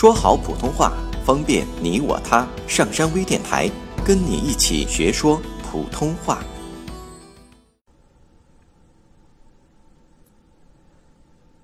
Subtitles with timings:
[0.00, 0.94] 说好普通话，
[1.26, 2.48] 方便你我他。
[2.66, 3.70] 上山微电台
[4.02, 6.38] 跟你一起学说普通话。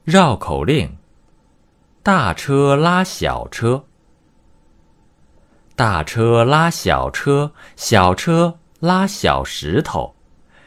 [0.05, 0.95] 绕口令：
[2.03, 3.83] 大车拉小车，
[5.75, 10.15] 大车拉小车，小车拉小石头，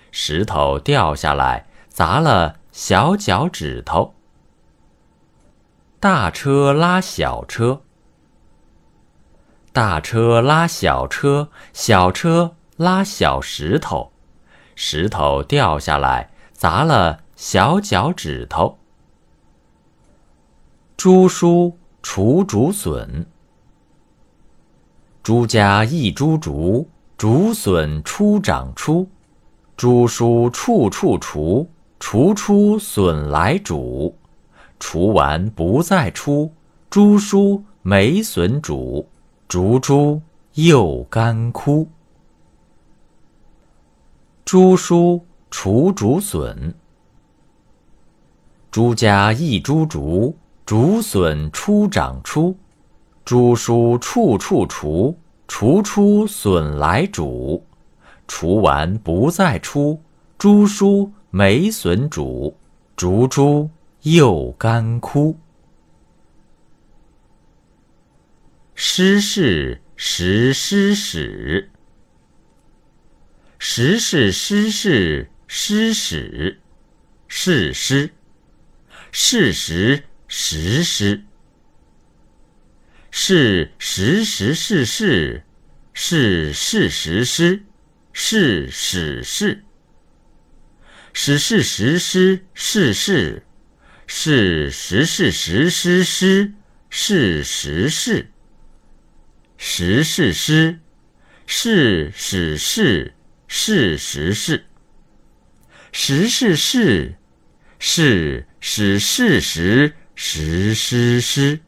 [0.10, 4.16] 石头掉下来砸了小脚趾头。
[6.02, 7.81] 大车拉小车，
[9.73, 14.13] 大车拉小车，小车拉小石头，
[14.76, 18.77] 石头掉下来砸了小脚趾头。
[20.95, 23.26] 朱叔除竹笋，
[25.21, 29.09] 朱家一株竹，竹笋初长出，
[29.76, 34.18] 朱叔处处除，除出笋来煮，
[34.80, 36.52] 除完不再出，
[36.90, 39.08] 猪叔没笋煮，
[39.48, 40.21] 竹株
[40.54, 41.88] 又干枯。
[44.46, 46.74] 猪叔除竹笋，
[48.71, 50.36] 猪家一株竹。
[50.66, 52.55] 竹笋初长出，
[53.26, 57.64] 猪叔处处除，除出笋来煮，
[58.27, 59.99] 除完不再出，
[60.38, 62.55] 猪叔没笋煮，
[62.96, 63.68] 竹猪
[64.02, 65.38] 又干枯。
[68.75, 71.69] 诗是时诗史，
[73.58, 76.62] 时是诗是诗史，
[77.28, 78.12] 是诗，
[79.12, 80.03] 事实。
[80.31, 81.25] 实施
[83.12, 85.44] 是实实是
[85.94, 87.64] 是是事实施
[88.14, 89.64] 是史事。
[91.12, 93.44] 史事实施是事。
[94.12, 96.52] 是实是实施施
[96.90, 98.31] 是实事
[99.56, 100.80] 实是施
[101.46, 103.14] 是史事
[103.47, 104.34] 是实
[106.28, 107.14] 事实
[107.78, 107.81] 事是
[108.66, 109.00] 是使
[110.74, 111.59] 事实。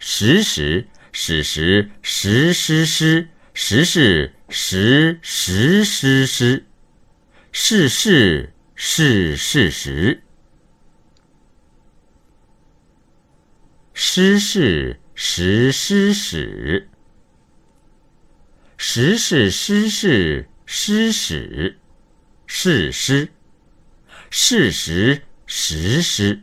[0.00, 6.64] 实施施，实时史实实施施，实是实实施施，
[7.52, 8.52] 是是
[9.36, 10.24] 是实。
[14.02, 16.88] 诗是实施史，
[18.78, 21.76] 实是诗是诗史，
[22.46, 23.28] 是诗，
[24.30, 26.40] 事实实施。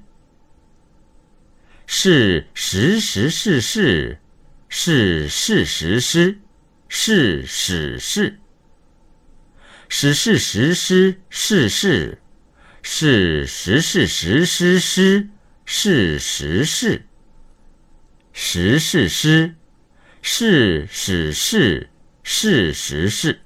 [1.88, 4.19] 是实实是事，
[4.69, 6.38] 是事实施，
[6.88, 8.38] 是史事。
[9.89, 12.22] 史事实施是事，
[12.84, 15.28] 是实事实施施，
[15.66, 17.01] 是实事。
[18.40, 19.56] 实事施，
[20.22, 21.90] 是史事，
[22.22, 23.40] 是实是。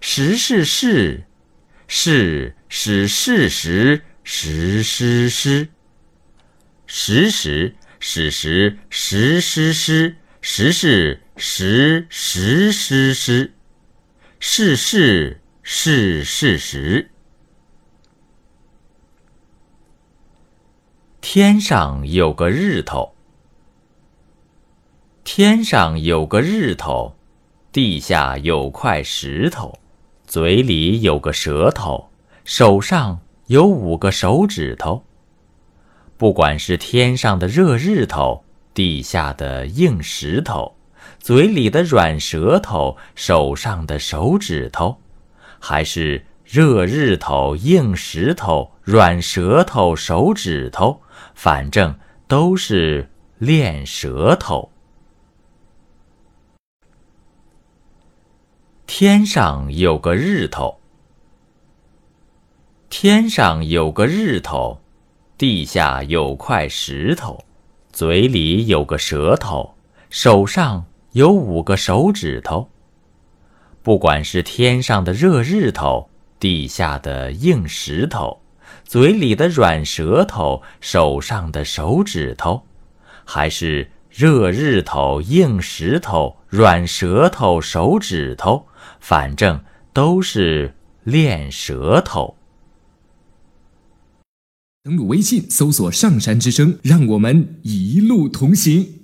[0.00, 1.22] 实是是，
[1.86, 5.68] 是使事实实施施。
[6.88, 13.52] 时时史实实施施时是实实施施
[14.40, 17.08] 是是是事实。
[21.20, 23.14] 天上有个日头，
[25.42, 27.14] 天上有个日头，
[27.72, 29.78] 地下有块石头，
[30.26, 32.10] 嘴里有个舌头，
[32.44, 35.02] 手上有五个手指头。
[36.18, 40.76] 不管是天上的热日头，地下的硬石头，
[41.18, 44.98] 嘴里的软舌头，手上的手指头，
[45.58, 51.00] 还是热日头、硬石头、软舌头、手指头，
[51.34, 53.08] 反正都是
[53.38, 54.70] 练舌头。
[58.92, 60.80] 天上有个日头，
[62.88, 64.80] 天上有个日头。
[65.38, 67.44] 地下有块石头，
[67.92, 69.76] 嘴里有个舌头，
[70.10, 72.68] 手上有五个手指头。
[73.80, 76.10] 不管是天上的热日头，
[76.40, 78.42] 地下的硬石头，
[78.82, 82.60] 嘴里的软舌头，手上的手指头，
[83.24, 88.66] 还是热日头、硬石头、软舌头、手指头，
[88.98, 89.62] 反正
[89.92, 90.74] 都是
[91.04, 92.36] 练舌头。
[94.82, 98.99] 登录微信，搜索“上山之声”，让我们一路同行。